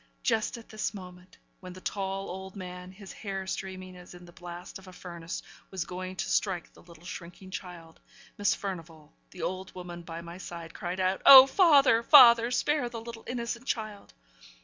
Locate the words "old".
2.27-2.55, 9.43-9.75